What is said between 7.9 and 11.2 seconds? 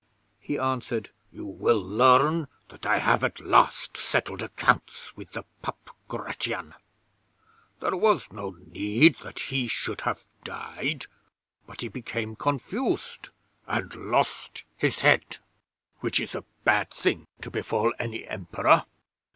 was no need that he should have died,